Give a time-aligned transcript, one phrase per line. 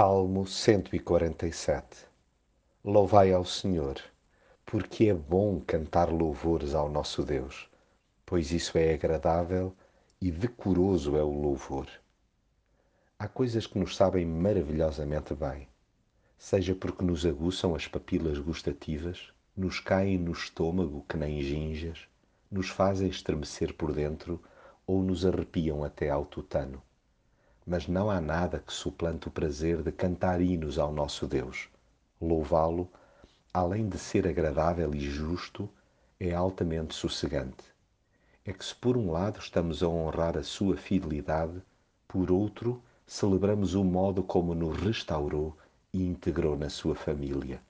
[0.00, 2.06] Salmo 147
[2.84, 4.00] Louvai ao Senhor,
[4.64, 7.68] porque é bom cantar louvores ao nosso Deus,
[8.24, 9.74] pois isso é agradável
[10.20, 11.88] e decoroso é o louvor.
[13.18, 15.66] Há coisas que nos sabem maravilhosamente bem,
[16.38, 22.06] seja porque nos aguçam as papilas gustativas, nos caem no estômago que nem ginjas,
[22.48, 24.40] nos fazem estremecer por dentro
[24.86, 26.80] ou nos arrepiam até ao tutano
[27.68, 31.68] mas não há nada que suplante o prazer de cantar hinos ao nosso Deus.
[32.18, 32.88] Louvá-lo,
[33.52, 35.68] além de ser agradável e justo,
[36.18, 37.62] é altamente sossegante.
[38.42, 41.60] É que se por um lado estamos a honrar a sua fidelidade,
[42.08, 45.54] por outro celebramos o modo como nos restaurou
[45.92, 47.60] e integrou na sua família.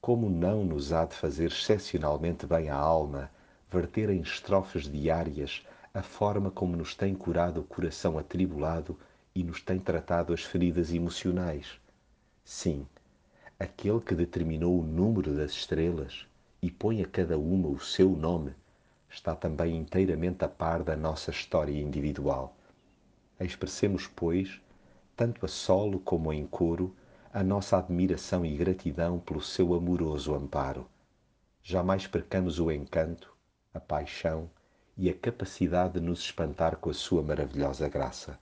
[0.00, 3.30] Como não nos há de fazer excepcionalmente bem à alma
[3.70, 5.64] verter em estrofes diárias
[5.96, 8.98] a forma como nos tem curado o coração atribulado
[9.32, 11.80] e nos tem tratado as feridas emocionais.
[12.44, 12.84] Sim,
[13.60, 16.26] aquele que determinou o número das estrelas
[16.60, 18.56] e põe a cada uma o seu nome,
[19.08, 22.56] está também inteiramente a par da nossa história individual.
[23.38, 24.60] Expressemos, pois,
[25.14, 26.92] tanto a solo como em coro,
[27.32, 30.88] a nossa admiração e gratidão pelo seu amoroso amparo.
[31.62, 33.32] Jamais percamos o encanto,
[33.72, 34.50] a paixão
[34.96, 38.38] e a capacidade de nos espantar com a sua maravilhosa graça.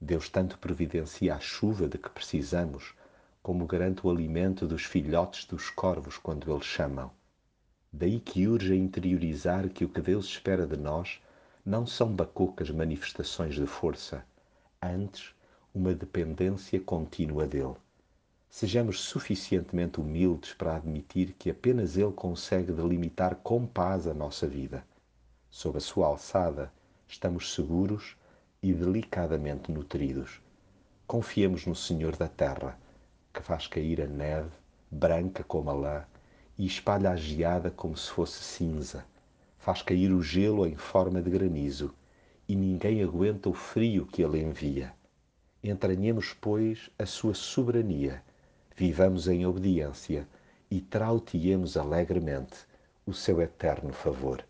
[0.00, 2.94] Deus tanto providencia a chuva de que precisamos,
[3.42, 7.10] como garante o alimento dos filhotes dos corvos quando eles chamam.
[7.92, 11.20] Daí que urge a interiorizar que o que Deus espera de nós
[11.64, 14.24] não são bacocas manifestações de força,
[14.80, 15.34] antes
[15.74, 17.76] uma dependência contínua dele.
[18.48, 24.82] Sejamos suficientemente humildes para admitir que apenas ele consegue delimitar com paz a nossa vida
[25.54, 26.72] sob a sua alçada,
[27.06, 28.16] estamos seguros
[28.60, 30.42] e delicadamente nutridos.
[31.06, 32.76] Confiemos no Senhor da terra,
[33.32, 34.50] que faz cair a neve,
[34.90, 36.04] branca como a lã,
[36.58, 39.06] e espalha a geada como se fosse cinza.
[39.56, 41.94] Faz cair o gelo em forma de granizo,
[42.48, 44.92] e ninguém aguenta o frio que ele envia.
[45.62, 48.24] Entranhemos, pois, a sua soberania,
[48.76, 50.26] vivamos em obediência
[50.68, 52.66] e trauteemos alegremente
[53.06, 54.44] o seu eterno favor.